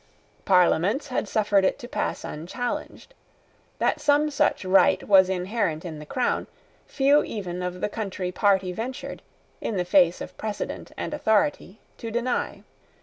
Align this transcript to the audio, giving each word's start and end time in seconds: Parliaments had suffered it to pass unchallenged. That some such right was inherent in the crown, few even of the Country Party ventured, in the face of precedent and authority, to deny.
Parliaments 0.45 1.09
had 1.09 1.27
suffered 1.27 1.63
it 1.63 1.77
to 1.77 1.87
pass 1.87 2.23
unchallenged. 2.23 3.13
That 3.77 4.01
some 4.01 4.31
such 4.31 4.65
right 4.65 5.07
was 5.07 5.29
inherent 5.29 5.85
in 5.85 5.99
the 5.99 6.07
crown, 6.07 6.47
few 6.87 7.23
even 7.23 7.61
of 7.61 7.81
the 7.81 7.87
Country 8.01 8.31
Party 8.31 8.71
ventured, 8.71 9.21
in 9.61 9.77
the 9.77 9.85
face 9.85 10.19
of 10.19 10.35
precedent 10.39 10.91
and 10.97 11.13
authority, 11.13 11.79
to 11.99 12.09
deny. 12.09 12.63